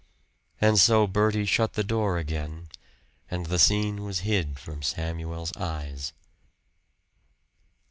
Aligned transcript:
And 0.59 0.79
so 0.79 1.05
Bertie 1.05 1.45
shut 1.45 1.73
the 1.73 1.83
door 1.83 2.17
again, 2.17 2.69
and 3.29 3.45
the 3.45 3.59
scene 3.59 4.03
was 4.03 4.21
hid 4.21 4.57
from 4.57 4.81
Samuel's 4.81 5.53
eyes. 5.57 6.11